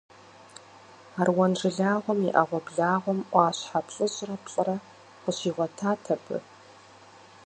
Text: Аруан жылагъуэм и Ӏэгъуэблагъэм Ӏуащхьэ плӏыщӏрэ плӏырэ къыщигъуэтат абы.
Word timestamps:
Аруан 1.19 1.53
жылагъуэм 1.59 2.19
и 2.27 2.29
Ӏэгъуэблагъэм 2.33 3.19
Ӏуащхьэ 3.31 3.79
плӏыщӏрэ 3.87 4.35
плӏырэ 4.43 4.75
къыщигъуэтат 5.23 6.03
абы. 6.13 6.37